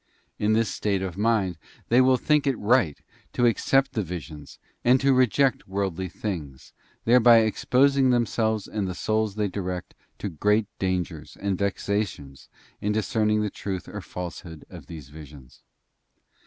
[0.39, 2.99] In this state of mind they will think it right
[3.33, 6.73] to accept the visions, and to reject worldly things,
[7.05, 12.49] thereby exposing themselves and the souls they direct to great dangers and vexations
[12.81, 15.61] in discerning the truth or falsehood of these visions.